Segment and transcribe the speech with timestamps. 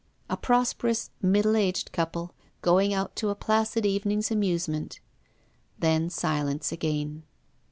[0.31, 4.99] A prosperous, middle aged couple, going out to a placid evening's amusement.
[5.79, 7.21] Then silence again.